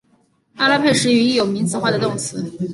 [0.55, 2.51] 阿拉佩什语亦有名词化的动词。